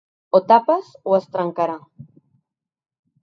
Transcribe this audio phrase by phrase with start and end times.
[0.37, 1.75] O tapes o es trencarà.